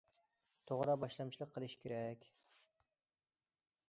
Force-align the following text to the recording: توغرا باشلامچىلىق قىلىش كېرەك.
توغرا 0.69 0.95
باشلامچىلىق 1.03 1.51
قىلىش 1.57 1.75
كېرەك. 1.83 2.25